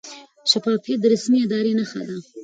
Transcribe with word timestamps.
شفافیت 0.51 0.99
د 1.01 1.05
سمې 1.23 1.37
ادارې 1.45 1.71
نښه 1.79 2.01
ده. 2.07 2.17